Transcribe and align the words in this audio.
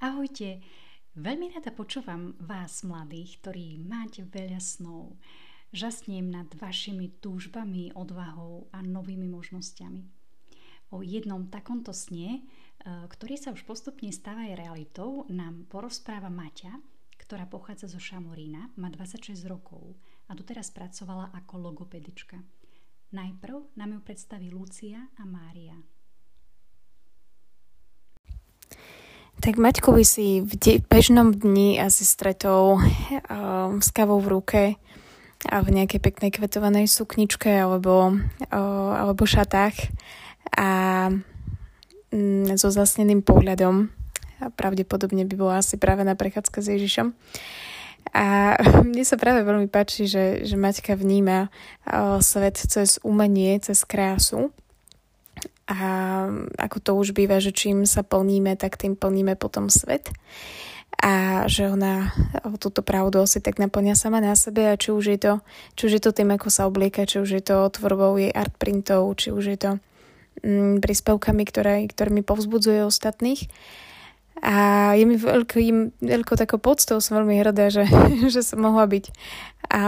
Ahojte, 0.00 0.64
veľmi 1.20 1.52
rada 1.52 1.68
počúvam 1.68 2.32
vás, 2.40 2.80
mladých, 2.80 3.44
ktorí 3.44 3.76
máte 3.76 4.24
veľa 4.24 4.56
snov. 4.56 5.20
Žasnem 5.76 6.32
nad 6.32 6.48
vašimi 6.56 7.20
túžbami, 7.20 7.92
odvahou 7.92 8.72
a 8.72 8.80
novými 8.80 9.28
možnosťami. 9.28 10.08
O 10.96 11.04
jednom 11.04 11.52
takomto 11.52 11.92
sne, 11.92 12.40
e, 12.40 12.40
ktorý 12.88 13.36
sa 13.36 13.52
už 13.52 13.68
postupne 13.68 14.08
stáva 14.16 14.48
aj 14.48 14.64
realitou, 14.64 15.28
nám 15.28 15.68
porozpráva 15.68 16.32
Maťa, 16.32 16.72
ktorá 17.20 17.44
pochádza 17.44 17.84
zo 17.92 18.00
Šamorína, 18.00 18.72
má 18.80 18.88
26 18.88 19.44
rokov 19.44 19.92
a 20.24 20.32
doteraz 20.32 20.72
pracovala 20.72 21.36
ako 21.36 21.68
logopedička. 21.68 22.40
Najprv 23.08 23.72
nám 23.76 23.92
ju 23.92 24.00
predstaví 24.04 24.52
Lucia 24.52 25.08
a 25.16 25.24
Mária. 25.24 25.80
Tak 29.40 29.56
Maťku 29.56 29.96
by 29.96 30.04
si 30.04 30.44
v 30.44 30.52
de- 30.60 30.82
bežnom 30.84 31.32
dni 31.32 31.80
asi 31.80 32.04
stretol 32.04 32.76
um, 32.76 33.80
s 33.80 33.88
kávou 33.96 34.20
v 34.20 34.28
ruke 34.28 34.62
a 35.48 35.56
v 35.64 35.68
nejakej 35.72 36.04
peknej 36.04 36.30
kvetovanej 36.36 36.84
sukničke 36.84 37.48
alebo, 37.48 38.12
uh, 38.52 38.92
alebo 39.00 39.24
šatách 39.24 39.88
a 40.52 40.68
mm, 42.12 42.60
so 42.60 42.68
zasneným 42.68 43.24
pohľadom. 43.24 43.88
A 44.44 44.52
pravdepodobne 44.52 45.24
by 45.24 45.34
bola 45.38 45.64
asi 45.64 45.80
práve 45.80 46.04
na 46.04 46.12
prechádzka 46.12 46.60
s 46.60 46.76
Ježišom. 46.76 47.16
A 48.14 48.56
mne 48.88 49.04
sa 49.04 49.20
práve 49.20 49.44
veľmi 49.44 49.68
páči, 49.68 50.08
že, 50.08 50.44
že 50.44 50.56
Maťka 50.56 50.96
vníma 50.96 51.52
svet 52.20 52.56
cez 52.56 53.00
umenie, 53.04 53.58
cez 53.60 53.84
krásu 53.84 54.52
a 55.68 55.80
ako 56.56 56.76
to 56.80 56.90
už 56.96 57.12
býva, 57.12 57.36
že 57.44 57.52
čím 57.52 57.84
sa 57.84 58.00
plníme, 58.00 58.56
tak 58.56 58.80
tým 58.80 58.96
plníme 58.96 59.36
potom 59.36 59.68
svet. 59.68 60.08
A 60.98 61.44
že 61.46 61.68
ona 61.68 62.10
túto 62.58 62.82
pravdu 62.82 63.22
asi 63.22 63.38
tak 63.38 63.60
naplňa 63.60 63.94
sama 63.94 64.18
na 64.18 64.34
sebe 64.34 64.66
a 64.66 64.80
či 64.80 64.90
už 64.90 65.04
je 65.14 65.18
to, 65.20 65.32
či 65.78 65.82
už 65.86 65.92
je 66.00 66.02
to 66.02 66.10
tým, 66.10 66.34
ako 66.34 66.48
sa 66.50 66.66
oblieka, 66.66 67.06
či 67.06 67.22
už 67.22 67.38
je 67.38 67.42
to 67.44 67.70
tvorbou 67.70 68.18
jej 68.18 68.32
art 68.34 68.50
printov, 68.56 69.14
či 69.14 69.30
už 69.30 69.44
je 69.44 69.58
to 69.60 69.70
mm, 70.42 70.82
príspevkami, 70.82 71.44
ktoré, 71.46 71.86
ktorými 71.86 72.26
povzbudzuje 72.26 72.82
ostatných. 72.82 73.46
A 74.38 74.94
je 74.94 75.02
mi 75.02 75.18
veľkým, 75.18 75.98
veľkou 75.98 76.38
takou 76.38 76.62
poctou, 76.62 77.02
som 77.02 77.18
veľmi 77.18 77.42
hrdá, 77.42 77.74
že, 77.74 77.84
že 78.34 78.40
som 78.42 78.62
mohla 78.62 78.86
byť 78.86 79.10
a, 79.68 79.80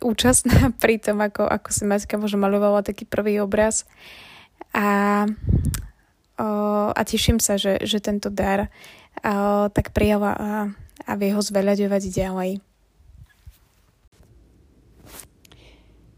účastná 0.00 0.72
pri 0.82 0.96
tom, 0.98 1.20
ako, 1.20 1.44
ako 1.46 1.68
si 1.70 1.84
Maťka 1.84 2.16
možno 2.16 2.40
malovala 2.40 2.80
taký 2.80 3.04
prvý 3.04 3.38
obraz 3.44 3.84
a, 4.72 5.28
o, 6.40 6.48
a 6.90 7.00
teším 7.04 7.38
sa, 7.38 7.60
že, 7.60 7.84
že 7.84 8.00
tento 8.00 8.32
dar 8.32 8.72
o, 9.20 9.68
tak 9.68 9.92
prijala 9.92 10.32
a, 10.32 10.50
a 11.04 11.12
vie 11.20 11.30
ho 11.36 11.42
zveľaďovať 11.44 12.02
ďalej. 12.08 12.52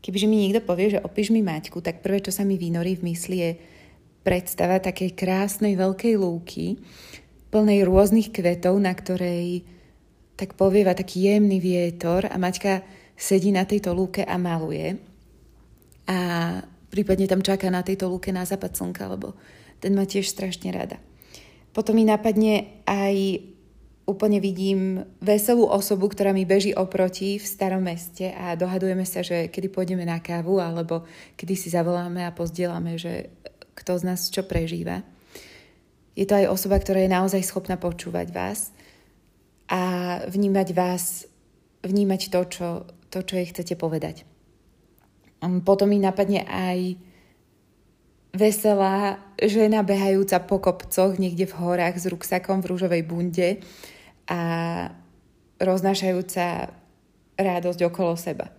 Kebyže 0.04 0.28
mi 0.28 0.36
niekto 0.36 0.60
povie, 0.60 0.92
že 0.92 1.00
opíš 1.00 1.32
mi 1.32 1.40
Maťku, 1.40 1.80
tak 1.80 2.04
prvé, 2.04 2.20
čo 2.20 2.28
sa 2.28 2.44
mi 2.44 2.60
vynorí 2.60 3.00
v 3.00 3.08
mysli 3.08 3.36
je 3.40 3.50
predstava 4.20 4.76
takej 4.80 5.16
krásnej 5.16 5.76
veľkej 5.76 6.14
lúky, 6.16 6.76
plnej 7.54 7.86
rôznych 7.86 8.34
kvetov, 8.34 8.82
na 8.82 8.90
ktorej 8.90 9.62
tak 10.34 10.58
povieva 10.58 10.98
taký 10.98 11.30
jemný 11.30 11.62
vietor 11.62 12.26
a 12.26 12.34
Maťka 12.34 12.82
sedí 13.14 13.54
na 13.54 13.62
tejto 13.62 13.94
lúke 13.94 14.26
a 14.26 14.34
maluje. 14.34 14.98
A 16.10 16.18
prípadne 16.90 17.30
tam 17.30 17.46
čaká 17.46 17.70
na 17.70 17.86
tejto 17.86 18.10
lúke 18.10 18.34
na 18.34 18.42
západ 18.42 18.74
slnka, 18.74 19.06
lebo 19.06 19.38
ten 19.78 19.94
má 19.94 20.02
tiež 20.02 20.26
strašne 20.26 20.74
rada. 20.74 20.98
Potom 21.70 21.94
mi 21.94 22.02
napadne 22.02 22.82
aj 22.90 23.46
úplne 24.04 24.42
vidím 24.42 25.06
veselú 25.22 25.70
osobu, 25.70 26.10
ktorá 26.10 26.34
mi 26.34 26.42
beží 26.42 26.74
oproti 26.74 27.38
v 27.38 27.46
starom 27.46 27.86
meste 27.86 28.34
a 28.34 28.58
dohadujeme 28.58 29.06
sa, 29.06 29.22
že 29.22 29.48
kedy 29.48 29.70
pôjdeme 29.70 30.02
na 30.02 30.18
kávu 30.18 30.58
alebo 30.58 31.06
kedy 31.38 31.54
si 31.54 31.68
zavoláme 31.70 32.26
a 32.26 32.34
pozdielame, 32.34 32.98
že 32.98 33.30
kto 33.78 33.96
z 33.96 34.02
nás 34.04 34.28
čo 34.28 34.42
prežíva. 34.44 35.13
Je 36.14 36.24
to 36.26 36.38
aj 36.38 36.50
osoba, 36.50 36.78
ktorá 36.78 37.02
je 37.02 37.10
naozaj 37.10 37.42
schopná 37.42 37.74
počúvať 37.74 38.30
vás 38.30 38.70
a 39.66 39.82
vnímať 40.30 40.68
vás, 40.70 41.26
vnímať 41.82 42.30
to, 42.30 42.40
čo, 42.46 42.68
to, 43.10 43.18
čo 43.26 43.34
jej 43.34 43.50
chcete 43.50 43.74
povedať. 43.74 44.22
Potom 45.66 45.90
mi 45.90 45.98
napadne 46.00 46.46
aj 46.46 46.96
veselá 48.34 49.18
žena 49.38 49.82
behajúca 49.86 50.42
po 50.42 50.58
kopcoch 50.58 51.18
niekde 51.18 51.46
v 51.46 51.54
horách 51.58 52.00
s 52.00 52.10
ruksakom 52.10 52.62
v 52.62 52.68
rúžovej 52.74 53.02
bunde 53.06 53.62
a 54.26 54.40
roznášajúca 55.62 56.74
radosť 57.38 57.80
okolo 57.86 58.14
seba. 58.18 58.50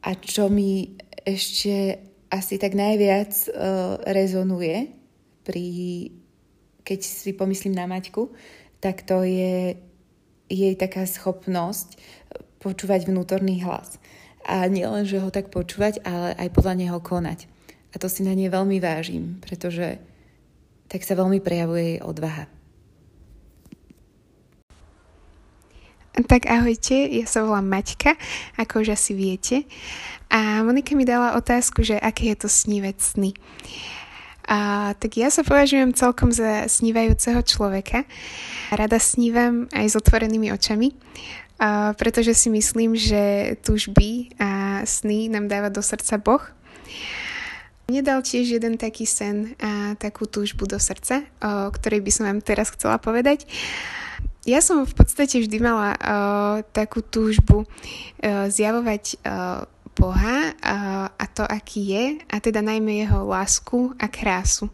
A 0.00 0.16
čo 0.16 0.48
mi 0.48 0.96
ešte 1.28 2.00
asi 2.32 2.56
tak 2.56 2.72
najviac 2.72 3.32
uh, 3.50 4.00
rezonuje, 4.08 4.99
pri, 5.46 5.66
keď 6.84 7.00
si 7.00 7.30
pomyslím 7.32 7.76
na 7.76 7.86
Maťku, 7.86 8.32
tak 8.80 9.04
to 9.04 9.22
je 9.22 9.76
jej 10.50 10.74
taká 10.74 11.06
schopnosť 11.06 12.00
počúvať 12.60 13.08
vnútorný 13.08 13.62
hlas 13.62 14.00
a 14.44 14.66
nielen, 14.66 15.04
že 15.04 15.20
ho 15.20 15.30
tak 15.30 15.52
počúvať, 15.52 16.00
ale 16.02 16.34
aj 16.36 16.48
podľa 16.52 16.74
neho 16.76 16.98
konať. 16.98 17.46
A 17.90 17.98
to 17.98 18.06
si 18.06 18.22
na 18.22 18.32
nej 18.32 18.48
veľmi 18.48 18.78
vážim, 18.78 19.42
pretože 19.42 19.98
tak 20.90 21.06
sa 21.06 21.14
veľmi 21.14 21.38
prejavuje 21.42 21.96
jej 21.96 22.00
odvaha. 22.02 22.50
Tak 26.20 26.46
ahojte, 26.46 26.94
ja 26.94 27.24
sa 27.24 27.46
volám 27.46 27.64
Maťka, 27.64 28.14
ako 28.60 28.84
už 28.84 28.92
asi 28.92 29.16
viete. 29.16 29.64
A 30.30 30.62
Monika 30.62 30.94
mi 30.94 31.08
dala 31.08 31.34
otázku, 31.34 31.82
že 31.82 31.98
aké 31.98 32.34
je 32.34 32.44
to 32.44 32.48
snívať 32.50 32.96
sny. 32.98 33.30
A, 34.50 34.92
tak 34.98 35.14
ja 35.14 35.30
sa 35.30 35.46
považujem 35.46 35.94
celkom 35.94 36.34
za 36.34 36.66
snívajúceho 36.66 37.38
človeka. 37.46 38.02
Rada 38.74 38.98
snívam 38.98 39.70
aj 39.70 39.86
s 39.86 39.94
otvorenými 39.94 40.50
očami 40.50 40.90
a 41.62 41.94
pretože 41.94 42.34
si 42.34 42.50
myslím, 42.50 42.98
že 42.98 43.54
túžby 43.62 44.34
a 44.42 44.82
sny 44.82 45.30
nám 45.30 45.46
dáva 45.46 45.70
do 45.70 45.78
srdca 45.78 46.18
Boh. 46.18 46.42
Mne 47.86 48.02
dal 48.02 48.26
tiež 48.26 48.58
jeden 48.58 48.74
taký 48.74 49.06
sen 49.06 49.54
a 49.62 49.94
takú 49.94 50.26
túžbu 50.26 50.66
do 50.66 50.82
srdca, 50.82 51.26
o 51.38 51.70
ktorej 51.70 52.02
by 52.02 52.10
som 52.10 52.24
vám 52.26 52.40
teraz 52.42 52.74
chcela 52.74 52.98
povedať. 52.98 53.46
Ja 54.48 54.64
som 54.64 54.88
v 54.88 54.94
podstate 54.96 55.36
vždy 55.42 55.58
mala 55.60 55.94
o, 55.94 55.98
takú 56.72 57.04
túžbu 57.04 57.62
o, 57.62 57.66
zjavovať 58.48 59.04
o, 59.14 59.18
Boha 60.00 60.56
a 61.20 61.24
to, 61.28 61.44
aký 61.44 61.92
je, 61.92 62.04
a 62.32 62.40
teda 62.40 62.64
najmä 62.64 63.04
jeho 63.04 63.28
lásku 63.28 63.92
a 64.00 64.08
krásu. 64.08 64.72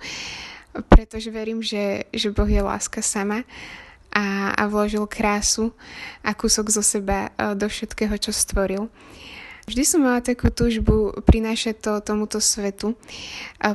Pretože 0.87 1.34
verím, 1.34 1.59
že, 1.59 2.06
že 2.14 2.31
Boh 2.31 2.47
je 2.47 2.62
láska 2.62 3.03
sama 3.03 3.42
a, 4.16 4.54
a 4.56 4.62
vložil 4.70 5.04
krásu 5.04 5.75
a 6.25 6.32
kúsok 6.32 6.72
zo 6.72 6.81
seba 6.81 7.28
e, 7.36 7.53
do 7.53 7.69
všetkého, 7.69 8.16
čo 8.16 8.32
stvoril. 8.32 8.88
Vždy 9.66 9.82
som 9.82 10.00
mala 10.00 10.25
takú 10.25 10.48
túžbu 10.48 11.12
prinášať 11.26 11.82
to 11.82 11.92
tomuto 12.00 12.41
svetu 12.41 12.94
e, 12.94 12.97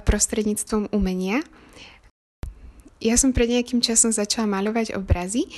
prostredníctvom 0.02 0.90
umenia. 0.90 1.46
Ja 3.02 3.18
som 3.18 3.34
pred 3.34 3.50
nejakým 3.50 3.82
časom 3.82 4.10
začala 4.10 4.50
maľovať 4.50 4.98
obrazy, 4.98 5.46
e, 5.46 5.50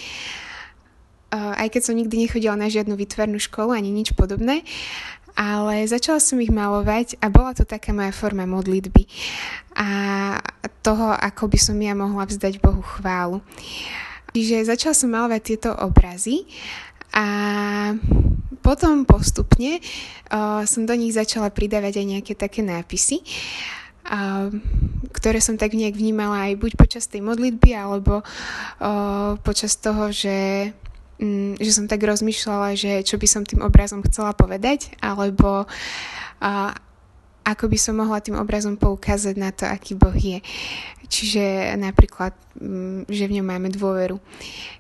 aj 1.36 1.68
keď 1.72 1.82
som 1.88 1.96
nikdy 1.96 2.28
nechodila 2.28 2.59
na 2.59 2.68
žiadnu 2.68 2.96
vytvarnú 3.00 3.40
školu 3.40 3.72
ani 3.72 3.88
nič 3.88 4.12
podobné, 4.16 4.68
ale 5.34 5.90
začala 5.90 6.22
som 6.22 6.38
ich 6.38 6.54
malovať 6.54 7.18
a 7.22 7.30
bola 7.30 7.58
to 7.58 7.66
taká 7.66 7.90
moja 7.90 8.14
forma 8.14 8.46
modlitby 8.46 9.09
a 9.74 9.90
toho, 10.85 11.16
ako 11.16 11.50
by 11.50 11.58
som 11.58 11.78
ja 11.82 11.97
mohla 11.97 12.30
vzdať 12.30 12.62
Bohu 12.62 12.84
chválu. 12.84 13.41
Čiže 14.34 14.70
začala 14.70 14.94
som 14.97 15.09
malovať 15.14 15.41
tieto 15.41 15.70
obrazy 15.74 16.46
a 17.14 17.26
potom 18.64 19.06
postupne 19.06 19.78
uh, 19.78 20.64
som 20.66 20.88
do 20.88 20.96
nich 20.97 21.14
začala 21.14 21.53
pridávať 21.53 22.02
aj 22.02 22.08
nejaké 22.08 22.34
také 22.34 22.66
nápisy, 22.66 23.22
uh, 24.09 24.50
ktoré 25.14 25.38
som 25.44 25.59
tak 25.59 25.78
nejak 25.78 25.94
vnímala 25.94 26.50
aj 26.50 26.58
buď 26.58 26.72
počas 26.79 27.06
tej 27.06 27.22
modlitby, 27.22 27.76
alebo 27.76 28.24
uh, 28.24 29.38
počas 29.44 29.78
toho, 29.78 30.09
že 30.09 30.72
že 31.59 31.72
som 31.72 31.85
tak 31.87 32.03
rozmýšľala, 32.03 32.75
že 32.75 33.02
čo 33.08 33.16
by 33.16 33.28
som 33.28 33.43
tým 33.47 33.64
obrazom 33.64 34.03
chcela 34.03 34.35
povedať, 34.35 34.93
alebo 34.99 35.66
uh, 35.66 36.72
ako 37.43 37.67
by 37.67 37.78
som 37.79 37.99
mohla 37.99 38.23
tým 38.23 38.40
obrazom 38.40 38.79
poukázať 38.79 39.35
na 39.35 39.52
to, 39.52 39.67
aký 39.67 39.99
Boh 39.99 40.16
je. 40.16 40.40
Čiže 41.11 41.75
napríklad, 41.75 42.31
mm, 42.55 43.11
že 43.11 43.28
v 43.28 43.35
ňom 43.40 43.47
máme 43.47 43.70
dôveru. 43.70 44.17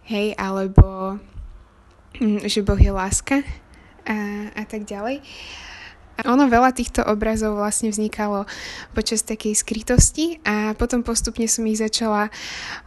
Hej, 0.07 0.33
alebo 0.39 1.19
mm, 2.17 2.47
že 2.47 2.63
Boh 2.63 2.79
je 2.79 2.91
láska 2.91 3.43
a, 4.07 4.15
a 4.55 4.63
tak 4.63 4.87
ďalej. 4.87 5.19
Ono 6.21 6.45
veľa 6.45 6.71
týchto 6.77 7.01
obrazov 7.09 7.57
vlastne 7.57 7.89
vznikalo 7.89 8.45
počas 8.93 9.25
takej 9.25 9.57
skrytosti 9.57 10.37
a 10.45 10.77
potom 10.77 11.01
postupne 11.01 11.49
som 11.49 11.65
ich 11.65 11.81
začala 11.81 12.29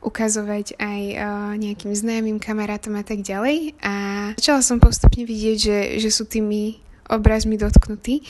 ukazovať 0.01 0.79
aj 0.79 1.03
uh, 1.19 1.21
nejakým 1.59 1.91
známym 1.91 2.39
kamarátom 2.39 2.95
a 2.95 3.03
tak 3.03 3.27
ďalej. 3.27 3.75
A 3.83 3.95
začala 4.39 4.63
som 4.63 4.79
postupne 4.79 5.27
vidieť, 5.27 5.59
že, 5.59 5.79
že 5.99 6.11
sú 6.15 6.23
tými 6.23 6.86
obrazmi 7.11 7.59
dotknutí 7.59 8.23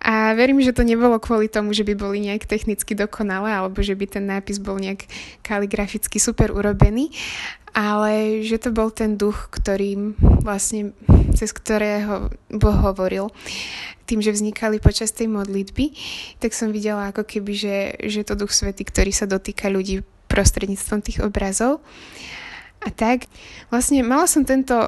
a 0.00 0.36
verím, 0.36 0.60
že 0.60 0.76
to 0.76 0.84
nebolo 0.84 1.16
kvôli 1.16 1.48
tomu, 1.48 1.72
že 1.72 1.82
by 1.82 1.94
boli 1.96 2.20
nejak 2.24 2.44
technicky 2.44 2.92
dokonalé 2.92 3.52
alebo 3.52 3.80
že 3.80 3.96
by 3.96 4.06
ten 4.06 4.24
nápis 4.28 4.60
bol 4.60 4.76
nejak 4.76 5.08
kaligraficky 5.40 6.20
super 6.20 6.52
urobený, 6.52 7.12
ale 7.76 8.40
že 8.40 8.56
to 8.56 8.72
bol 8.72 8.88
ten 8.88 9.20
duch, 9.20 9.52
ktorým 9.52 10.16
vlastne 10.40 10.96
cez 11.36 11.52
ktorého 11.52 12.32
Boh 12.48 12.76
hovoril 12.80 13.28
tým, 14.06 14.22
že 14.22 14.32
vznikali 14.32 14.78
počas 14.78 15.10
tej 15.10 15.26
modlitby, 15.28 15.92
tak 16.38 16.54
som 16.54 16.70
videla 16.70 17.10
ako 17.10 17.26
keby, 17.26 17.52
že, 17.52 17.78
že 18.06 18.22
to 18.22 18.38
Duch 18.38 18.54
Svety, 18.54 18.86
ktorý 18.86 19.10
sa 19.10 19.26
dotýka 19.26 19.66
ľudí 19.66 20.06
prostredníctvom 20.30 21.00
tých 21.02 21.18
obrazov. 21.20 21.82
A 22.86 22.88
tak, 22.94 23.26
vlastne 23.66 24.06
mala 24.06 24.30
som 24.30 24.46
tento 24.46 24.78
o, 24.78 24.86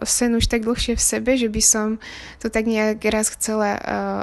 sen 0.00 0.32
už 0.32 0.48
tak 0.48 0.64
dlhšie 0.64 0.96
v 0.96 1.02
sebe, 1.04 1.36
že 1.36 1.52
by 1.52 1.60
som 1.60 2.00
to 2.40 2.48
tak 2.48 2.64
nejak 2.64 3.04
raz 3.12 3.28
chcela 3.36 3.76
o, 3.76 3.80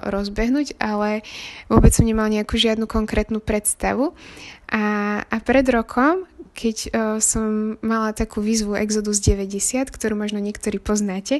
rozbehnúť, 0.09 0.81
ale 0.81 1.21
vôbec 1.69 1.93
som 1.93 2.09
nemala 2.09 2.33
nejakú 2.33 2.57
žiadnu 2.57 2.89
konkrétnu 2.89 3.37
predstavu. 3.37 4.17
A, 4.73 4.83
a 5.21 5.37
pred 5.45 5.69
rokom, 5.69 6.25
keď 6.51 6.77
uh, 6.91 6.91
som 7.23 7.79
mala 7.79 8.11
takú 8.11 8.43
výzvu 8.43 8.75
Exodus 8.75 9.23
90, 9.23 9.87
ktorú 9.87 10.19
možno 10.19 10.43
niektorí 10.43 10.83
poznáte. 10.83 11.39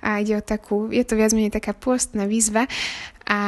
A 0.00 0.24
ide 0.24 0.40
o 0.40 0.42
takú, 0.42 0.88
je 0.88 1.04
to 1.04 1.12
viac 1.12 1.36
menej 1.36 1.52
taká 1.52 1.76
pôstna 1.76 2.24
výzva 2.24 2.64
a 3.26 3.40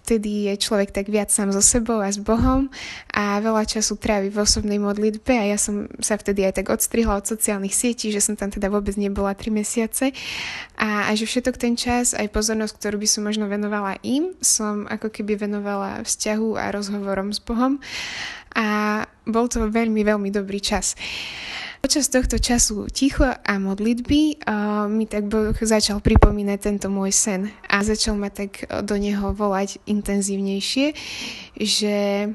vtedy 0.00 0.48
je 0.48 0.54
človek 0.56 0.88
tak 0.88 1.12
viac 1.12 1.28
sám 1.28 1.52
so 1.52 1.60
sebou 1.60 2.00
a 2.00 2.08
s 2.08 2.16
Bohom 2.16 2.72
a 3.12 3.44
veľa 3.44 3.68
času 3.68 4.00
trávi 4.00 4.32
v 4.32 4.40
osobnej 4.40 4.80
modlitbe 4.80 5.36
a 5.36 5.52
ja 5.52 5.60
som 5.60 5.84
sa 6.00 6.16
vtedy 6.16 6.48
aj 6.48 6.64
tak 6.64 6.72
odstrihla 6.72 7.20
od 7.20 7.28
sociálnych 7.28 7.76
sietí, 7.76 8.08
že 8.08 8.24
som 8.24 8.40
tam 8.40 8.48
teda 8.48 8.72
vôbec 8.72 8.96
nebola 8.96 9.36
3 9.36 9.52
mesiace 9.52 10.16
a, 10.80 11.06
a 11.06 11.10
že 11.12 11.28
všetok 11.28 11.60
ten 11.60 11.76
čas, 11.76 12.16
aj 12.16 12.32
pozornosť, 12.32 12.72
ktorú 12.80 12.96
by 12.96 13.08
som 13.08 13.28
možno 13.28 13.44
venovala 13.52 14.00
im, 14.00 14.32
som 14.40 14.88
ako 14.88 15.12
keby 15.12 15.36
venovala 15.36 16.00
vzťahu 16.08 16.56
a 16.56 16.72
rozhovorom 16.72 17.36
s 17.36 17.40
Bohom 17.44 17.84
a 18.56 19.04
bol 19.28 19.44
to 19.48 19.68
veľmi, 19.68 20.04
veľmi 20.08 20.32
dobrý 20.32 20.60
čas. 20.60 20.96
Počas 21.82 22.06
tohto 22.06 22.38
času 22.38 22.86
ticho 22.94 23.26
a 23.26 23.52
modlitby 23.58 24.46
uh, 24.46 24.86
mi 24.86 25.02
tak 25.10 25.26
Boh 25.26 25.50
začal 25.50 25.98
pripomínať 25.98 26.58
tento 26.62 26.86
môj 26.86 27.10
sen 27.10 27.50
a 27.66 27.82
začal 27.82 28.14
ma 28.14 28.30
tak 28.30 28.62
do 28.86 28.94
neho 28.94 29.34
volať 29.34 29.82
intenzívnejšie, 29.90 30.94
že 31.58 32.30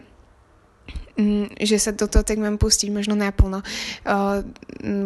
um, 1.15 1.47
že 1.63 1.79
sa 1.79 1.95
do 1.95 2.11
toho 2.11 2.27
tak 2.27 2.43
mám 2.43 2.59
pustiť 2.59 2.91
možno 2.91 3.15
naplno 3.15 3.63
uh, 3.63 4.43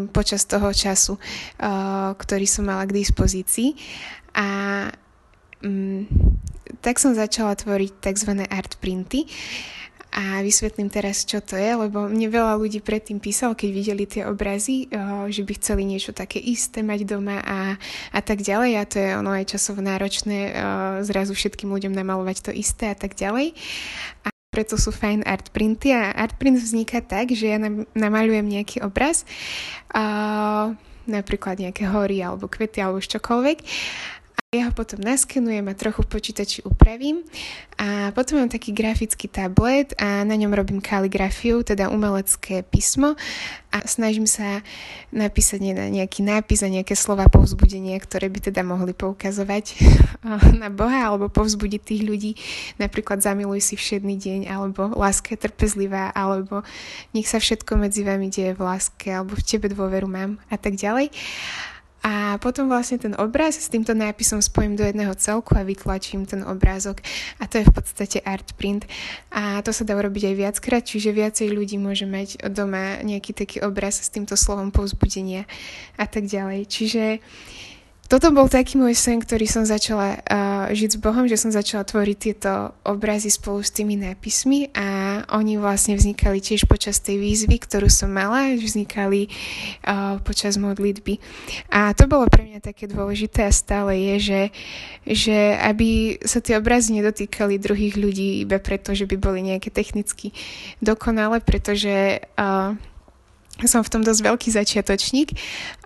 počas 0.10 0.50
toho 0.50 0.74
času, 0.74 1.22
uh, 1.22 2.18
ktorý 2.18 2.50
som 2.50 2.66
mala 2.66 2.90
k 2.90 2.98
dispozícii. 2.98 3.78
A 4.34 4.90
um, 5.62 6.10
tak 6.82 6.98
som 6.98 7.14
začala 7.14 7.54
tvoriť 7.54 7.94
tzv. 8.02 8.42
art 8.50 8.82
printy. 8.82 9.30
A 10.12 10.44
vysvetlím 10.44 10.92
teraz, 10.92 11.24
čo 11.24 11.40
to 11.40 11.56
je, 11.56 11.72
lebo 11.72 12.04
mne 12.04 12.28
veľa 12.28 12.60
ľudí 12.60 12.84
predtým 12.84 13.24
písalo, 13.24 13.56
keď 13.56 13.70
videli 13.72 14.04
tie 14.04 14.28
obrazy, 14.28 14.92
že 15.32 15.42
by 15.48 15.54
chceli 15.56 15.88
niečo 15.88 16.12
také 16.12 16.36
isté 16.36 16.84
mať 16.84 17.08
doma 17.08 17.40
a, 17.40 17.80
a 18.12 18.20
tak 18.20 18.44
ďalej. 18.44 18.72
A 18.76 18.84
to 18.84 19.00
je 19.00 19.10
ono 19.16 19.32
aj 19.32 19.56
časovo 19.56 19.80
náročné 19.80 20.52
zrazu 21.08 21.32
všetkým 21.32 21.72
ľuďom 21.72 21.96
namalovať 21.96 22.38
to 22.44 22.52
isté 22.52 22.92
a 22.92 22.98
tak 23.00 23.16
ďalej. 23.16 23.56
A 24.28 24.36
preto 24.52 24.76
sú 24.76 24.92
fajn 24.92 25.24
art 25.24 25.48
printy 25.56 25.96
a 25.96 26.12
art 26.12 26.36
print 26.36 26.60
vzniká 26.60 27.00
tak, 27.00 27.32
že 27.32 27.56
ja 27.56 27.58
namalujem 27.96 28.44
nejaký 28.52 28.84
obraz, 28.84 29.24
napríklad 31.08 31.56
nejaké 31.56 31.88
hory 31.88 32.20
alebo 32.20 32.52
kvety 32.52 32.84
alebo 32.84 33.00
čokoľvek 33.00 33.64
ja 34.52 34.68
ho 34.68 34.76
potom 34.76 35.00
naskenujem 35.00 35.64
a 35.64 35.80
trochu 35.80 36.04
v 36.04 36.12
počítači 36.12 36.60
upravím. 36.68 37.24
A 37.80 38.12
potom 38.12 38.36
mám 38.36 38.52
taký 38.52 38.76
grafický 38.76 39.32
tablet 39.32 39.96
a 39.96 40.28
na 40.28 40.36
ňom 40.36 40.52
robím 40.52 40.84
kaligrafiu, 40.84 41.64
teda 41.64 41.88
umelecké 41.88 42.60
písmo. 42.68 43.16
A 43.72 43.88
snažím 43.88 44.28
sa 44.28 44.60
napísať 45.16 45.72
na 45.72 45.88
nejaký 45.88 46.28
nápis 46.28 46.68
a 46.68 46.68
nejaké 46.68 47.00
slova 47.00 47.32
povzbudenia, 47.32 47.96
ktoré 47.96 48.28
by 48.28 48.52
teda 48.52 48.60
mohli 48.68 48.92
poukazovať 48.92 49.80
na 50.60 50.68
Boha 50.68 51.00
alebo 51.00 51.32
povzbudiť 51.32 51.82
tých 51.88 52.04
ľudí, 52.04 52.32
napríklad 52.76 53.24
zamiluj 53.24 53.64
si 53.64 53.80
všedný 53.80 54.20
deň 54.20 54.40
alebo 54.52 54.92
láska 55.00 55.32
je 55.32 55.48
trpezlivá 55.48 56.12
alebo 56.12 56.60
nech 57.16 57.32
sa 57.32 57.40
všetko 57.40 57.80
medzi 57.80 58.04
vami 58.04 58.28
deje 58.28 58.52
v 58.52 58.68
láske 58.68 59.16
alebo 59.16 59.32
v 59.32 59.48
tebe 59.48 59.72
dôveru 59.72 60.12
mám 60.12 60.44
a 60.52 60.60
tak 60.60 60.76
ďalej. 60.76 61.08
A 62.02 62.42
potom 62.42 62.66
vlastne 62.66 62.98
ten 62.98 63.14
obraz 63.22 63.62
s 63.62 63.70
týmto 63.70 63.94
nápisom 63.94 64.42
spojím 64.42 64.74
do 64.74 64.82
jedného 64.82 65.14
celku 65.14 65.54
a 65.54 65.62
vytlačím 65.62 66.26
ten 66.26 66.42
obrázok. 66.42 67.06
A 67.38 67.46
to 67.46 67.62
je 67.62 67.68
v 67.70 67.74
podstate 67.78 68.18
art 68.26 68.58
print. 68.58 68.90
A 69.30 69.62
to 69.62 69.70
sa 69.70 69.86
dá 69.86 69.94
urobiť 69.94 70.34
aj 70.34 70.36
viackrát, 70.36 70.82
čiže 70.82 71.14
viacej 71.14 71.54
ľudí 71.54 71.78
môže 71.78 72.10
mať 72.10 72.42
doma 72.50 73.06
nejaký 73.06 73.38
taký 73.38 73.58
obraz 73.62 74.02
s 74.02 74.10
týmto 74.10 74.34
slovom 74.34 74.74
povzbudenia 74.74 75.46
a 76.02 76.10
tak 76.10 76.26
ďalej. 76.26 76.66
Čiže 76.66 77.04
toto 78.12 78.28
bol 78.36 78.52
taký 78.52 78.76
môj 78.76 78.92
sen, 78.92 79.24
ktorý 79.24 79.48
som 79.48 79.64
začala 79.64 80.20
uh, 80.20 80.68
žiť 80.68 80.90
s 80.92 81.00
Bohom, 81.00 81.32
že 81.32 81.40
som 81.40 81.48
začala 81.48 81.88
tvoriť 81.88 82.18
tieto 82.20 82.76
obrazy 82.84 83.32
spolu 83.32 83.64
s 83.64 83.72
tými 83.72 83.96
nápismi 83.96 84.68
a 84.76 85.24
oni 85.32 85.56
vlastne 85.56 85.96
vznikali 85.96 86.44
tiež 86.44 86.68
počas 86.68 87.00
tej 87.00 87.24
výzvy, 87.24 87.56
ktorú 87.64 87.88
som 87.88 88.12
mala, 88.12 88.52
vznikali 88.60 89.32
uh, 89.88 90.20
počas 90.28 90.60
modlitby. 90.60 91.24
A 91.72 91.96
to 91.96 92.12
bolo 92.12 92.28
pre 92.28 92.52
mňa 92.52 92.60
také 92.60 92.92
dôležité 92.92 93.48
a 93.48 93.56
stále 93.56 93.96
je, 93.96 94.16
že, 94.20 94.42
že 95.08 95.38
aby 95.64 96.20
sa 96.28 96.44
tie 96.44 96.60
obrazy 96.60 97.00
nedotýkali 97.00 97.64
druhých 97.64 97.96
ľudí 97.96 98.44
iba 98.44 98.60
preto, 98.60 98.92
že 98.92 99.08
by 99.08 99.16
boli 99.16 99.40
nejaké 99.40 99.72
technicky 99.72 100.36
dokonale, 100.84 101.40
pretože 101.40 102.28
uh, 102.36 102.76
som 103.64 103.88
v 103.88 103.92
tom 103.94 104.04
dosť 104.04 104.20
veľký 104.20 104.50
začiatočník, 104.52 105.32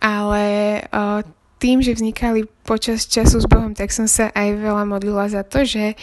ale 0.02 0.44
uh, 0.90 1.22
tým, 1.58 1.80
že 1.80 1.96
vznikali 1.96 2.46
počas 2.68 3.08
času 3.08 3.40
s 3.40 3.48
Bohom, 3.48 3.72
tak 3.72 3.96
som 3.96 4.10
sa 4.10 4.30
aj 4.36 4.60
veľa 4.60 4.84
modlila 4.84 5.32
za 5.32 5.48
to, 5.48 5.64
že, 5.64 5.96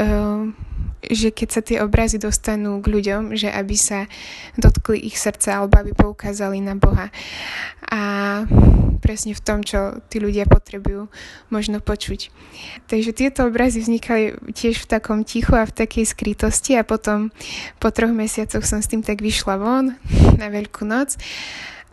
uh, 0.00 0.50
že 1.06 1.30
keď 1.30 1.48
sa 1.48 1.60
tie 1.62 1.78
obrazy 1.78 2.18
dostanú 2.18 2.82
k 2.82 2.90
ľuďom, 2.90 3.38
že 3.38 3.48
aby 3.48 3.76
sa 3.78 4.10
dotkli 4.58 4.98
ich 5.06 5.14
srdca 5.14 5.62
alebo 5.62 5.78
aby 5.78 5.92
poukázali 5.94 6.58
na 6.58 6.74
Boha. 6.74 7.14
A 7.88 8.00
presne 8.98 9.32
v 9.32 9.40
tom, 9.40 9.62
čo 9.62 10.02
tí 10.10 10.18
ľudia 10.18 10.44
potrebujú 10.44 11.06
možno 11.48 11.78
počuť. 11.78 12.28
Takže 12.90 13.14
tieto 13.14 13.46
obrazy 13.46 13.80
vznikali 13.80 14.36
tiež 14.52 14.84
v 14.84 14.90
takom 14.90 15.22
tichu 15.22 15.54
a 15.54 15.64
v 15.64 15.72
takej 15.72 16.04
skrytosti 16.04 16.74
a 16.76 16.84
potom 16.84 17.30
po 17.78 17.88
troch 17.94 18.10
mesiacoch 18.10 18.66
som 18.66 18.82
s 18.82 18.90
tým 18.90 19.00
tak 19.00 19.22
vyšla 19.22 19.56
von 19.56 19.94
na 20.36 20.46
Veľkú 20.50 20.84
noc 20.84 21.16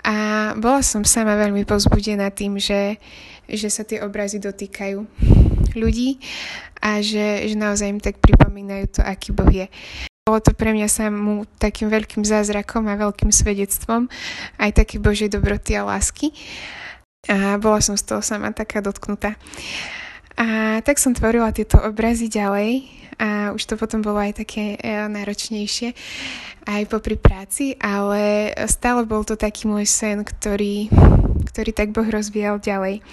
a 0.06 0.16
bola 0.54 0.86
som 0.86 1.02
sama 1.02 1.34
veľmi 1.34 1.66
povzbudená 1.66 2.30
tým, 2.30 2.62
že, 2.62 3.02
že 3.50 3.74
sa 3.74 3.82
tie 3.82 4.06
obrazy 4.06 4.38
dotýkajú 4.38 5.02
ľudí 5.74 6.22
a 6.78 7.02
že, 7.02 7.50
že 7.50 7.56
naozaj 7.58 7.90
im 7.90 7.98
tak 7.98 8.22
pripomínajú 8.22 8.86
to, 8.94 9.02
aký 9.02 9.34
Boh 9.34 9.50
je. 9.50 9.66
Bolo 10.26 10.42
to 10.42 10.54
pre 10.54 10.74
mňa 10.78 10.90
samú 10.90 11.50
takým 11.58 11.90
veľkým 11.90 12.22
zázrakom 12.22 12.86
a 12.86 12.98
veľkým 12.98 13.34
svedectvom 13.34 14.06
aj 14.62 14.72
také 14.78 15.02
Božej 15.02 15.34
dobroty 15.34 15.74
a 15.74 15.86
lásky. 15.86 16.34
A 17.26 17.58
bola 17.58 17.82
som 17.82 17.98
z 17.98 18.06
toho 18.06 18.22
sama 18.22 18.54
taká 18.54 18.86
dotknutá. 18.86 19.34
A 20.38 20.78
tak 20.86 21.02
som 21.02 21.18
tvorila 21.18 21.50
tieto 21.50 21.82
obrazy 21.82 22.30
ďalej 22.30 22.86
a 23.20 23.52
už 23.56 23.64
to 23.64 23.76
potom 23.80 24.04
bolo 24.04 24.20
aj 24.20 24.44
také 24.44 24.76
e, 24.76 25.08
náročnejšie 25.08 25.96
aj 26.66 26.90
popri 26.90 27.16
práci, 27.16 27.78
ale 27.78 28.50
stále 28.66 29.06
bol 29.06 29.22
to 29.22 29.38
taký 29.38 29.70
môj 29.70 29.86
sen, 29.86 30.26
ktorý, 30.26 30.90
ktorý 31.54 31.72
tak 31.72 31.94
Boh 31.94 32.10
rozvíjal 32.10 32.58
ďalej. 32.58 33.06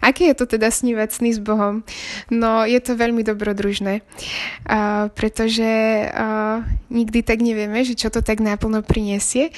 Aké 0.00 0.32
je 0.32 0.36
to 0.36 0.48
teda 0.48 0.72
snívať 0.72 1.20
sny 1.20 1.30
s 1.36 1.40
Bohom? 1.40 1.84
No, 2.32 2.64
je 2.64 2.80
to 2.80 2.96
veľmi 2.96 3.20
dobrodružné, 3.20 4.00
uh, 4.00 5.12
pretože 5.12 5.68
uh, 6.08 6.64
nikdy 6.88 7.20
tak 7.20 7.44
nevieme, 7.44 7.84
že 7.84 7.92
čo 7.92 8.08
to 8.08 8.24
tak 8.24 8.40
náplno 8.40 8.80
prinesie, 8.80 9.52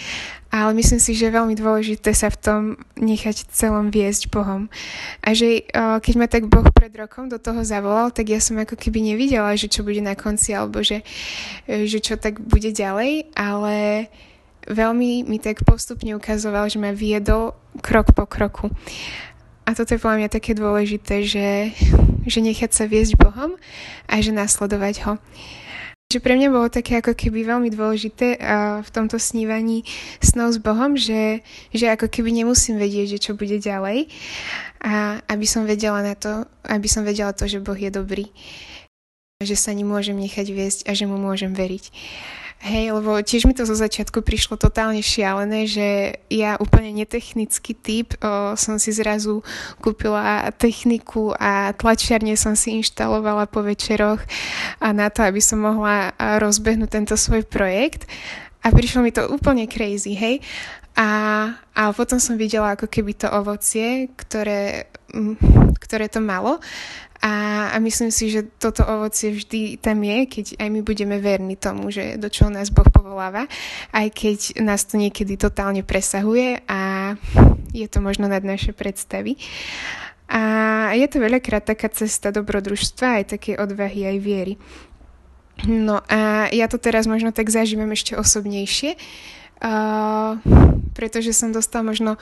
ale 0.53 0.77
myslím 0.77 1.01
si, 1.01 1.15
že 1.15 1.31
je 1.31 1.39
veľmi 1.39 1.55
dôležité 1.57 2.13
sa 2.13 2.29
v 2.29 2.37
tom 2.43 2.61
nechať 2.99 3.49
celom 3.55 3.89
viesť 3.89 4.29
Bohom. 4.35 4.67
A 5.23 5.33
že 5.33 5.63
uh, 5.73 6.03
keď 6.03 6.15
ma 6.19 6.27
tak 6.27 6.51
Boh 6.51 6.67
pred 6.75 6.93
rokom 6.93 7.31
do 7.31 7.39
toho 7.39 7.63
zavolal, 7.63 8.11
tak 8.11 8.29
ja 8.29 8.43
som 8.43 8.59
ako 8.59 8.75
keby 8.75 9.15
nevidela, 9.15 9.55
že 9.55 9.71
čo 9.71 9.87
bude 9.87 10.03
na 10.03 10.19
konci, 10.19 10.53
alebo 10.59 10.83
že, 10.83 11.07
že 11.71 12.03
čo 12.03 12.19
tak 12.19 12.43
bude 12.43 12.75
ďalej, 12.75 13.31
ale 13.39 14.11
veľmi 14.69 15.27
mi 15.27 15.39
tak 15.43 15.63
postupne 15.67 16.15
ukazoval, 16.15 16.71
že 16.71 16.79
ma 16.79 16.95
viedol 16.95 17.55
krok 17.83 18.15
po 18.15 18.29
kroku. 18.29 18.71
A 19.63 19.71
toto 19.75 19.95
je 19.95 20.03
podľa 20.03 20.19
mňa 20.25 20.31
také 20.31 20.53
dôležité, 20.59 21.23
že, 21.23 21.71
že 22.27 22.39
nechať 22.43 22.71
sa 22.75 22.85
viesť 22.91 23.15
Bohom 23.19 23.55
a 24.11 24.15
že 24.19 24.35
nasledovať 24.35 24.95
ho. 25.07 25.13
Že 26.13 26.21
pre 26.21 26.37
mňa 26.37 26.49
bolo 26.53 26.69
také 26.69 27.01
ako 27.01 27.17
keby 27.17 27.49
veľmi 27.49 27.73
dôležité 27.73 28.37
v 28.85 28.91
tomto 28.93 29.17
snívaní 29.17 29.87
snov 30.21 30.53
s 30.53 30.61
Bohom, 30.61 30.93
že, 30.93 31.41
že 31.73 31.89
ako 31.89 32.13
keby 32.13 32.37
nemusím 32.37 32.77
vedieť, 32.77 33.17
že 33.17 33.23
čo 33.23 33.33
bude 33.33 33.57
ďalej 33.57 34.13
a 34.85 35.25
aby 35.25 35.47
som 35.49 35.65
vedela 35.65 36.05
na 36.05 36.13
to, 36.13 36.45
aby 36.69 36.85
som 36.85 37.07
vedela 37.07 37.33
to, 37.33 37.49
že 37.49 37.65
Boh 37.65 37.79
je 37.79 37.89
dobrý 37.89 38.29
že 39.43 39.59
sa 39.59 39.75
ním 39.75 39.91
môžem 39.91 40.15
nechať 40.17 40.47
viesť 40.55 40.81
a 40.87 40.95
že 40.95 41.05
mu 41.11 41.19
môžem 41.19 41.51
veriť. 41.51 41.91
Hej, 42.63 42.95
lebo 42.95 43.19
tiež 43.19 43.51
mi 43.51 43.59
to 43.59 43.67
zo 43.67 43.75
začiatku 43.75 44.23
prišlo 44.23 44.55
totálne 44.55 45.03
šialené, 45.03 45.67
že 45.67 46.15
ja 46.31 46.55
úplne 46.63 46.95
netechnický 46.95 47.75
typ 47.75 48.15
o, 48.23 48.55
som 48.55 48.79
si 48.79 48.95
zrazu 48.95 49.43
kúpila 49.83 50.47
techniku 50.55 51.35
a 51.35 51.75
tlačiarne 51.75 52.39
som 52.39 52.55
si 52.55 52.79
inštalovala 52.79 53.51
po 53.51 53.67
večeroch 53.67 54.23
a 54.79 54.95
na 54.95 55.11
to, 55.11 55.27
aby 55.27 55.43
som 55.43 55.59
mohla 55.59 56.15
rozbehnúť 56.15 56.87
tento 56.87 57.19
svoj 57.19 57.43
projekt. 57.43 58.07
A 58.63 58.71
prišlo 58.71 59.03
mi 59.03 59.11
to 59.11 59.27
úplne 59.27 59.67
crazy, 59.67 60.15
hej. 60.15 60.39
A, 60.95 61.11
a 61.75 61.91
potom 61.91 62.23
som 62.23 62.39
videla 62.39 62.79
ako 62.79 62.87
keby 62.87 63.19
to 63.19 63.27
ovocie, 63.27 64.07
ktoré, 64.15 64.87
ktoré 65.83 66.07
to 66.07 66.23
malo 66.23 66.63
a, 67.23 67.71
a 67.71 67.77
myslím 67.79 68.11
si, 68.11 68.35
že 68.35 68.43
toto 68.59 68.83
ovocie 68.83 69.31
vždy 69.31 69.79
tam 69.79 70.03
je, 70.03 70.27
keď 70.27 70.47
aj 70.59 70.69
my 70.75 70.81
budeme 70.83 71.23
verní 71.23 71.55
tomu, 71.55 71.95
že 71.95 72.19
do 72.19 72.27
čoho 72.27 72.51
nás 72.51 72.75
Boh 72.75 72.87
povoláva, 72.91 73.47
aj 73.95 74.11
keď 74.11 74.39
nás 74.59 74.83
to 74.83 74.99
niekedy 74.99 75.39
totálne 75.39 75.87
presahuje 75.87 76.67
a 76.67 77.15
je 77.71 77.87
to 77.87 78.03
možno 78.03 78.27
nad 78.27 78.43
naše 78.43 78.75
predstavy. 78.75 79.39
A 80.27 80.41
je 80.99 81.07
to 81.07 81.23
veľakrát 81.23 81.63
taká 81.63 81.87
cesta 81.95 82.35
dobrodružstva, 82.35 83.23
aj 83.23 83.25
také 83.39 83.55
odvahy, 83.55 84.11
aj 84.11 84.19
viery. 84.19 84.55
No 85.69 86.03
a 86.11 86.51
ja 86.51 86.67
to 86.67 86.81
teraz 86.83 87.07
možno 87.07 87.31
tak 87.31 87.55
zažívam 87.55 87.95
ešte 87.95 88.19
osobnejšie, 88.19 88.99
Uh, 89.63 90.35
pretože 90.93 91.33
som 91.33 91.53
dostala 91.53 91.93
možno 91.93 92.21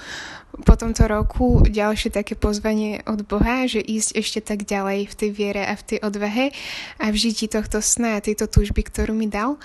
po 0.66 0.74
tomto 0.74 1.06
roku 1.06 1.62
ďalšie 1.62 2.10
také 2.14 2.34
pozvanie 2.34 3.02
od 3.06 3.26
Boha, 3.26 3.66
že 3.66 3.82
ísť 3.82 4.10
ešte 4.16 4.40
tak 4.40 4.66
ďalej 4.66 5.10
v 5.10 5.14
tej 5.14 5.30
viere 5.30 5.62
a 5.66 5.74
v 5.74 5.86
tej 5.86 5.98
odvahe 6.02 6.54
a 6.98 7.06
v 7.10 7.16
žití 7.16 7.46
tohto 7.50 7.82
sna 7.82 8.18
a 8.18 8.24
tejto 8.24 8.46
túžby, 8.46 8.86
ktorú 8.86 9.14
mi 9.14 9.26
dal. 9.26 9.58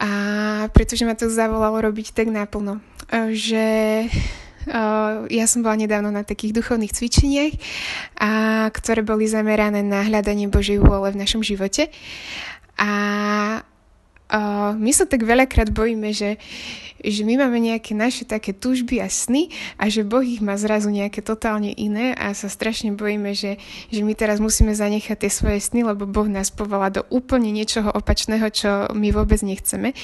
A 0.00 0.10
pretože 0.72 1.04
ma 1.04 1.12
to 1.12 1.28
zavolalo 1.28 1.80
robiť 1.80 2.16
tak 2.16 2.28
naplno, 2.28 2.80
že 3.32 4.06
Uh, 4.68 5.24
ja 5.32 5.48
som 5.48 5.64
bola 5.64 5.72
nedávno 5.72 6.12
na 6.12 6.20
takých 6.20 6.52
duchovných 6.60 6.92
cvičeniach, 6.92 7.56
a, 8.20 8.68
ktoré 8.68 9.00
boli 9.00 9.24
zamerané 9.24 9.80
na 9.80 10.04
hľadanie 10.04 10.52
Božej 10.52 10.84
vôle 10.84 11.08
v 11.16 11.20
našom 11.24 11.40
živote. 11.40 11.88
A 12.76 12.92
my 14.78 14.90
sa 14.94 15.04
tak 15.08 15.26
veľakrát 15.26 15.74
bojíme, 15.74 16.14
že, 16.14 16.38
že 17.02 17.22
my 17.26 17.40
máme 17.40 17.58
nejaké 17.58 17.96
naše 17.96 18.22
také 18.28 18.54
túžby 18.54 19.02
a 19.02 19.08
sny 19.10 19.50
a 19.80 19.90
že 19.90 20.06
Boh 20.06 20.22
ich 20.22 20.38
má 20.38 20.54
zrazu 20.54 20.92
nejaké 20.92 21.24
totálne 21.24 21.74
iné 21.74 22.14
a 22.14 22.30
sa 22.36 22.46
strašne 22.46 22.94
bojíme, 22.94 23.34
že, 23.34 23.58
že 23.90 24.00
my 24.06 24.12
teraz 24.14 24.38
musíme 24.38 24.70
zanechať 24.76 25.26
tie 25.26 25.30
svoje 25.32 25.58
sny, 25.58 25.82
lebo 25.82 26.06
Boh 26.06 26.28
nás 26.30 26.52
povolá 26.52 26.92
do 26.92 27.02
úplne 27.10 27.50
niečoho 27.50 27.90
opačného, 27.90 28.46
čo 28.52 28.70
my 28.94 29.08
vôbec 29.10 29.42
nechceme 29.42 29.96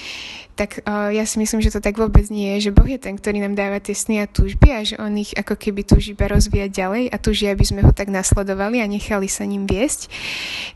tak 0.57 0.81
uh, 0.89 1.13
ja 1.13 1.29
si 1.29 1.37
myslím, 1.37 1.61
že 1.61 1.77
to 1.77 1.85
tak 1.85 2.01
vôbec 2.01 2.33
nie 2.33 2.57
je, 2.57 2.73
že 2.73 2.75
Boh 2.75 2.89
je 2.89 2.97
ten, 2.97 3.21
ktorý 3.21 3.45
nám 3.45 3.53
dáva 3.53 3.77
tie 3.77 3.93
sny 3.93 4.25
a 4.25 4.27
túžby 4.27 4.73
a 4.73 4.81
že 4.89 4.97
on 4.97 5.13
ich 5.21 5.37
ako 5.37 5.53
keby 5.53 5.85
túži 5.85 6.17
iba 6.17 6.33
rozvíjať 6.33 6.71
ďalej 6.73 7.03
a 7.13 7.17
túži, 7.21 7.53
aby 7.53 7.61
sme 7.61 7.85
ho 7.85 7.93
tak 7.93 8.09
nasledovali 8.09 8.81
a 8.81 8.89
nechali 8.89 9.29
sa 9.29 9.45
ním 9.45 9.69
viesť. 9.69 10.09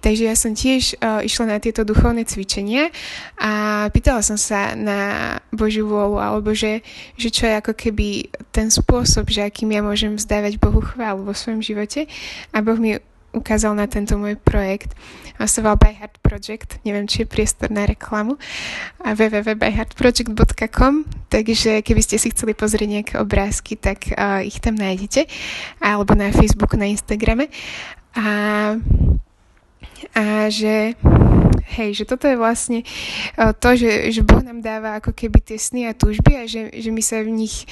Takže 0.04 0.22
ja 0.28 0.36
som 0.36 0.52
tiež 0.52 1.00
uh, 1.00 1.24
išla 1.24 1.56
na 1.56 1.58
tieto 1.64 1.88
duchovné 1.88 2.28
cvičenia 2.28 2.92
a 3.40 3.50
pýtala 3.88 4.20
som 4.20 4.36
sa 4.36 4.76
na 4.76 5.40
Božiu 5.48 5.88
vôľu, 5.88 6.20
alebo 6.20 6.52
že, 6.52 6.84
že 7.16 7.32
čo 7.32 7.48
je 7.48 7.56
ako 7.56 7.72
keby 7.72 8.28
ten 8.52 8.68
spôsob, 8.68 9.32
že 9.32 9.48
akým 9.48 9.72
ja 9.72 9.80
môžem 9.80 10.12
vzdávať 10.12 10.60
Bohu 10.60 10.84
chválu 10.84 11.24
vo 11.24 11.32
svojom 11.32 11.64
živote. 11.64 12.04
A 12.52 12.60
Boh 12.60 12.76
mi 12.76 13.00
ukázal 13.32 13.72
na 13.78 13.88
tento 13.88 14.18
môj 14.20 14.36
projekt. 14.36 14.92
A 15.40 15.48
sa 15.48 15.64
volal 15.64 15.80
By 15.80 15.96
Heart 15.96 16.20
Project, 16.20 16.70
neviem, 16.84 17.08
či 17.08 17.24
je 17.24 17.32
priestor 17.32 17.72
na 17.72 17.88
reklamu, 17.88 18.36
a 19.00 19.16
www.byheartproject.com, 19.16 20.94
takže 21.32 21.80
keby 21.80 22.00
ste 22.04 22.20
si 22.20 22.28
chceli 22.28 22.52
pozrieť 22.52 22.88
nejaké 22.92 23.14
obrázky, 23.16 23.80
tak 23.80 24.12
uh, 24.12 24.44
ich 24.44 24.60
tam 24.60 24.76
nájdete, 24.76 25.24
alebo 25.80 26.12
na 26.12 26.28
Facebooku, 26.28 26.76
na 26.76 26.92
Instagrame. 26.92 27.48
A, 28.12 28.76
a 30.14 30.48
že 30.50 30.94
Hej, 31.70 32.02
že 32.02 32.04
toto 32.04 32.26
je 32.26 32.34
vlastne 32.34 32.82
e, 32.82 32.86
to, 33.54 33.78
že, 33.78 34.10
že 34.10 34.26
Boh 34.26 34.42
nám 34.42 34.58
dáva 34.58 34.98
ako 34.98 35.14
keby 35.14 35.38
tie 35.38 35.54
sny 35.54 35.86
a 35.86 35.94
túžby 35.94 36.42
a 36.42 36.44
že, 36.50 36.74
že 36.74 36.90
my 36.90 36.98
sa 36.98 37.22
v 37.22 37.30
nich 37.30 37.62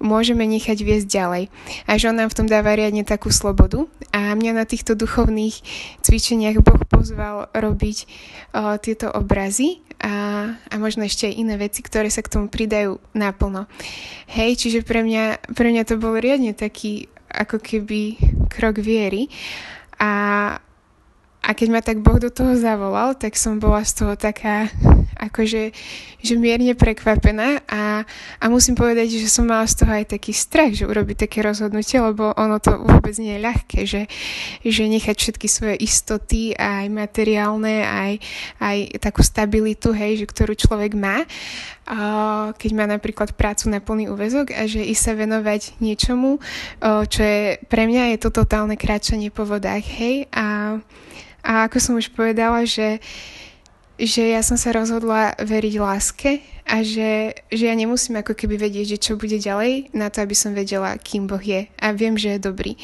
môžeme 0.00 0.48
nechať 0.48 0.80
viesť 0.80 1.04
ďalej. 1.04 1.44
A 1.84 2.00
že 2.00 2.08
On 2.08 2.16
nám 2.16 2.32
v 2.32 2.38
tom 2.40 2.48
dáva 2.48 2.72
riadne 2.72 3.04
takú 3.04 3.28
slobodu. 3.28 3.84
A 4.16 4.32
mňa 4.32 4.56
na 4.56 4.64
týchto 4.64 4.96
duchovných 4.96 5.60
cvičeniach 6.00 6.64
Boh 6.64 6.80
pozval 6.88 7.52
robiť 7.52 8.08
uh, 8.56 8.80
tieto 8.80 9.12
obrazy 9.12 9.84
a, 10.00 10.48
a 10.56 10.74
možno 10.80 11.04
ešte 11.04 11.28
aj 11.28 11.36
iné 11.36 11.54
veci, 11.60 11.84
ktoré 11.84 12.08
sa 12.08 12.24
k 12.24 12.32
tomu 12.32 12.48
pridajú 12.48 13.04
naplno. 13.12 13.68
Hej, 14.32 14.64
čiže 14.64 14.80
pre 14.80 15.04
mňa, 15.04 15.52
pre 15.52 15.68
mňa 15.76 15.84
to 15.84 16.00
bol 16.00 16.16
riadne 16.16 16.56
taký 16.56 17.12
ako 17.28 17.60
keby 17.60 18.16
krok 18.48 18.80
viery. 18.80 19.28
A, 20.00 20.56
a 21.42 21.58
keď 21.58 21.68
ma 21.74 21.80
tak 21.82 21.98
Boh 21.98 22.22
do 22.22 22.30
toho 22.30 22.54
zavolal, 22.54 23.18
tak 23.18 23.34
som 23.34 23.58
bola 23.58 23.82
z 23.82 23.92
toho 23.98 24.14
taká 24.14 24.70
akože 25.18 25.74
že 26.22 26.38
mierne 26.38 26.78
prekvapená 26.78 27.66
a, 27.66 28.06
a 28.38 28.44
musím 28.46 28.78
povedať, 28.78 29.10
že 29.18 29.26
som 29.26 29.42
mala 29.42 29.66
z 29.66 29.82
toho 29.82 29.90
aj 29.90 30.14
taký 30.14 30.30
strach, 30.30 30.70
že 30.70 30.86
urobiť 30.86 31.26
také 31.26 31.42
rozhodnutie, 31.42 31.98
lebo 31.98 32.30
ono 32.38 32.62
to 32.62 32.78
vôbec 32.78 33.10
nie 33.18 33.34
je 33.34 33.42
ľahké, 33.42 33.80
že, 33.82 34.02
že 34.62 34.86
nechať 34.86 35.16
všetky 35.18 35.46
svoje 35.50 35.76
istoty, 35.82 36.54
aj 36.54 36.86
materiálne, 36.94 37.82
aj, 37.82 38.12
aj 38.62 38.78
takú 39.02 39.26
stabilitu, 39.26 39.90
hej, 39.90 40.22
že 40.22 40.30
ktorú 40.30 40.54
človek 40.54 40.94
má, 40.94 41.26
keď 42.54 42.70
má 42.70 42.86
napríklad 42.86 43.34
prácu 43.34 43.66
na 43.66 43.82
plný 43.82 44.06
úvezok 44.14 44.54
a 44.54 44.70
že 44.70 44.78
i 44.78 44.94
sa 44.94 45.18
venovať 45.18 45.82
niečomu, 45.82 46.38
čo 47.10 47.20
je 47.20 47.58
pre 47.66 47.90
mňa 47.90 48.14
je 48.14 48.18
to 48.22 48.30
totálne 48.30 48.78
kráčanie 48.78 49.34
po 49.34 49.42
vodách, 49.42 49.82
hej, 49.98 50.30
a 50.30 50.78
a 51.42 51.66
ako 51.66 51.78
som 51.82 51.94
už 51.98 52.14
povedala, 52.14 52.62
že, 52.62 53.02
že 53.98 54.30
ja 54.30 54.40
som 54.46 54.54
sa 54.54 54.70
rozhodla 54.70 55.34
veriť 55.42 55.74
láske 55.82 56.30
a 56.62 56.86
že, 56.86 57.34
že 57.50 57.64
ja 57.66 57.74
nemusím 57.74 58.22
ako 58.22 58.38
keby 58.38 58.54
vedieť, 58.54 58.94
že 58.94 59.02
čo 59.02 59.12
bude 59.18 59.34
ďalej 59.34 59.90
na 59.90 60.06
to, 60.08 60.22
aby 60.22 60.34
som 60.38 60.54
vedela, 60.54 60.94
kým 60.94 61.26
Boh 61.26 61.42
je. 61.42 61.66
A 61.82 61.90
viem, 61.90 62.14
že 62.14 62.38
je 62.38 62.46
dobrý. 62.46 62.78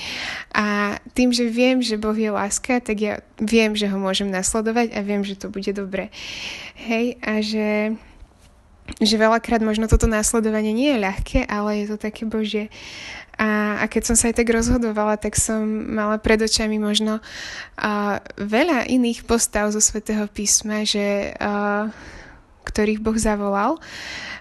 A 0.50 0.98
tým, 1.14 1.30
že 1.30 1.46
viem, 1.46 1.78
že 1.78 1.94
Boh 1.94 2.18
je 2.18 2.34
láska, 2.34 2.82
tak 2.82 2.98
ja 2.98 3.14
viem, 3.38 3.78
že 3.78 3.86
ho 3.86 3.96
môžem 3.96 4.26
nasledovať 4.26 4.98
a 4.98 5.00
viem, 5.06 5.22
že 5.22 5.38
to 5.38 5.46
bude 5.46 5.70
dobre. 5.70 6.10
Hej, 6.74 7.16
a 7.22 7.38
že 7.38 7.94
že 8.96 9.20
veľakrát 9.20 9.60
možno 9.60 9.84
toto 9.84 10.08
následovanie 10.08 10.72
nie 10.72 10.96
je 10.96 11.04
ľahké, 11.04 11.40
ale 11.44 11.84
je 11.84 11.86
to 11.92 11.96
také 12.00 12.24
Božie. 12.24 12.72
A, 13.38 13.78
a 13.78 13.84
keď 13.86 14.02
som 14.10 14.16
sa 14.18 14.34
aj 14.34 14.42
tak 14.42 14.50
rozhodovala, 14.50 15.14
tak 15.14 15.38
som 15.38 15.62
mala 15.94 16.18
pred 16.18 16.42
očami 16.42 16.82
možno 16.82 17.22
uh, 17.22 18.18
veľa 18.34 18.90
iných 18.90 19.22
postav 19.30 19.70
zo 19.70 19.78
svätého 19.78 20.26
písma, 20.26 20.82
že, 20.82 21.38
uh, 21.38 21.86
ktorých 22.66 22.98
Boh 22.98 23.14
zavolal. 23.14 23.78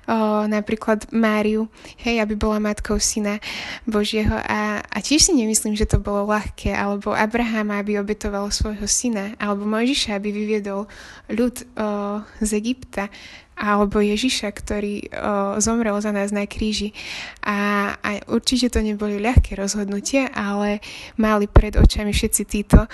Uh, 0.08 0.48
napríklad 0.50 1.04
Máriu, 1.12 1.68
hej, 2.00 2.24
aby 2.24 2.34
bola 2.34 2.58
matkou 2.64 2.98
syna 2.98 3.38
Božieho. 3.86 4.34
A, 4.34 4.82
a 4.82 4.98
tiež 4.98 5.30
si 5.30 5.34
nemyslím, 5.36 5.78
že 5.78 5.86
to 5.86 6.02
bolo 6.02 6.26
ľahké. 6.32 6.74
Alebo 6.74 7.14
Abrahama, 7.14 7.78
aby 7.78 8.02
obetoval 8.02 8.50
svojho 8.50 8.88
syna. 8.90 9.38
Alebo 9.38 9.68
Mojžiša, 9.68 10.18
aby 10.18 10.34
vyviedol 10.34 10.90
ľud 11.30 11.56
uh, 11.78 12.26
z 12.42 12.50
Egypta 12.56 13.14
alebo 13.58 13.98
Ježiša, 13.98 14.54
ktorý 14.54 14.96
o, 15.02 15.08
zomrel 15.58 15.98
za 15.98 16.14
nás 16.14 16.30
na 16.30 16.46
kríži. 16.46 16.94
A, 17.42 17.90
a 17.98 18.10
určite 18.30 18.70
to 18.70 18.86
neboli 18.86 19.18
ľahké 19.18 19.58
rozhodnutia, 19.58 20.30
ale 20.30 20.80
mali 21.18 21.50
pred 21.50 21.74
očami 21.74 22.14
všetci 22.14 22.44
títo 22.46 22.86
o, 22.86 22.88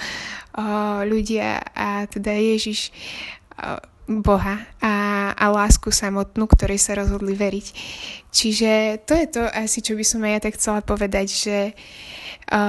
ľudia 1.04 1.60
a 1.76 2.08
teda 2.08 2.32
Ježiš 2.32 2.96
o, 3.60 3.76
Boha 4.04 4.68
a, 4.84 4.94
a 5.32 5.46
lásku 5.48 5.88
samotnú, 5.92 6.48
ktorej 6.48 6.80
sa 6.80 6.96
rozhodli 6.96 7.36
veriť. 7.36 7.68
Čiže 8.32 9.04
to 9.08 9.14
je 9.16 9.28
to 9.32 9.44
asi, 9.48 9.80
čo 9.80 9.96
by 9.96 10.04
som 10.04 10.24
aj 10.24 10.32
ja 10.32 10.40
tak 10.44 10.56
chcela 10.60 10.80
povedať, 10.80 11.28
že, 11.28 11.60
o, 12.52 12.62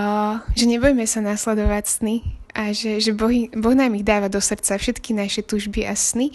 že 0.54 0.64
nebojme 0.66 1.06
sa 1.06 1.22
nasledovať 1.22 1.84
sny 1.86 2.43
a 2.54 2.70
že, 2.70 3.02
že 3.02 3.10
boh, 3.10 3.30
boh 3.50 3.74
nám 3.74 3.98
ich 3.98 4.06
dáva 4.06 4.30
do 4.30 4.38
srdca 4.38 4.78
všetky 4.78 5.10
naše 5.10 5.42
tužby 5.42 5.90
a 5.90 5.98
sny 5.98 6.30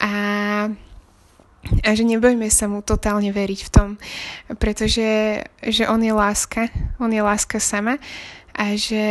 a, 0.00 0.12
a 1.84 1.90
že 1.92 2.04
nebojme 2.04 2.48
sa 2.48 2.64
mu 2.64 2.80
totálne 2.80 3.28
veriť 3.28 3.60
v 3.68 3.70
tom, 3.70 3.88
pretože 4.56 5.38
že 5.60 5.84
on 5.86 6.00
je 6.00 6.16
láska, 6.16 6.72
on 6.96 7.12
je 7.12 7.20
láska 7.20 7.60
sama 7.60 8.00
a 8.56 8.72
že 8.72 9.04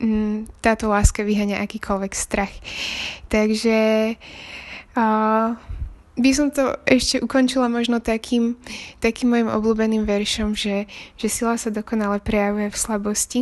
mm, 0.00 0.48
táto 0.64 0.88
láska 0.88 1.20
vyhania 1.20 1.60
akýkoľvek 1.60 2.12
strach. 2.16 2.54
Takže 3.28 3.78
uh, 4.96 5.69
by 6.18 6.30
som 6.34 6.50
to 6.50 6.74
ešte 6.84 7.22
ukončila 7.22 7.70
možno 7.70 8.02
takým, 8.02 8.58
takým 8.98 9.30
mojim 9.30 9.48
obľúbeným 9.48 10.02
veršom, 10.02 10.58
že, 10.58 10.90
že 11.14 11.28
sila 11.30 11.54
sa 11.54 11.70
dokonale 11.70 12.18
prejavuje 12.18 12.68
v 12.68 12.76
slabosti 12.76 13.40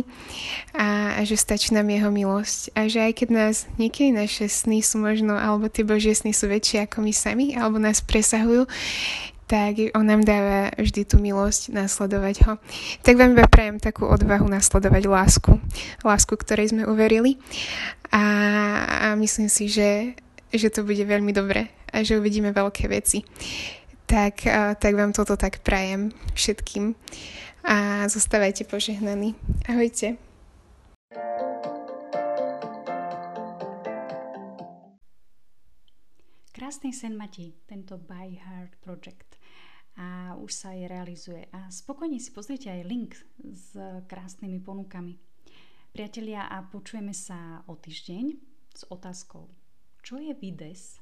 a, 0.77 1.17
a 1.17 1.21
že 1.25 1.33
stačí 1.33 1.73
nám 1.73 1.89
jeho 1.89 2.13
milosť. 2.13 2.77
A 2.77 2.85
že 2.85 3.01
aj 3.03 3.13
keď 3.17 3.29
nás 3.33 3.55
niekedy 3.81 4.13
naše 4.13 4.45
sny 4.45 4.85
sú 4.85 5.01
možno, 5.01 5.33
alebo 5.33 5.65
tie 5.67 5.81
Božie 5.81 6.13
sny 6.13 6.29
sú 6.29 6.45
väčšie 6.45 6.85
ako 6.85 7.01
my 7.01 7.13
sami, 7.13 7.57
alebo 7.57 7.81
nás 7.81 8.05
presahujú, 8.05 8.69
tak 9.49 9.81
on 9.97 10.05
nám 10.05 10.21
dáva 10.21 10.69
vždy 10.77 11.09
tú 11.09 11.17
milosť 11.17 11.73
nasledovať 11.73 12.35
ho. 12.45 12.53
Tak 13.01 13.17
vám 13.17 13.33
iba 13.33 13.49
prajem 13.49 13.81
takú 13.81 14.05
odvahu 14.05 14.45
nasledovať 14.45 15.09
lásku. 15.09 15.57
Lásku, 16.05 16.37
ktorej 16.37 16.69
sme 16.69 16.85
uverili. 16.85 17.41
A, 18.13 18.21
a 18.85 19.07
myslím 19.17 19.49
si, 19.49 19.65
že, 19.65 20.13
že 20.53 20.69
to 20.69 20.85
bude 20.85 21.01
veľmi 21.01 21.33
dobré 21.33 21.73
a 21.89 22.05
že 22.05 22.17
uvidíme 22.17 22.53
veľké 22.53 22.87
veci. 22.89 23.25
Tak, 24.09 24.41
tak 24.81 24.93
vám 24.97 25.13
toto 25.13 25.37
tak 25.37 25.61
prajem 25.61 26.09
všetkým 26.33 26.97
a 27.61 28.09
zostávajte 28.09 28.65
požehnaní. 28.65 29.37
Ahojte. 29.69 30.17
Krásny 36.49 36.93
sen 36.93 37.13
Mati, 37.17 37.53
tento 37.69 37.97
By 37.97 38.33
Heart 38.35 38.81
Project 38.81 39.37
a 39.97 40.37
už 40.37 40.51
sa 40.53 40.73
aj 40.75 40.89
realizuje. 40.89 41.41
A 41.53 41.69
spokojne 41.69 42.21
si 42.21 42.29
pozrite 42.33 42.69
aj 42.69 42.81
link 42.85 43.17
s 43.41 43.73
krásnymi 44.09 44.61
ponukami. 44.61 45.17
Priatelia, 45.89 46.45
a 46.45 46.61
počujeme 46.65 47.13
sa 47.15 47.65
o 47.65 47.73
týždeň 47.73 48.25
s 48.73 48.85
otázkou, 48.89 49.49
čo 50.05 50.21
je 50.21 50.31
vides 50.37 50.98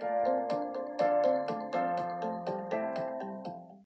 Música 0.00 0.61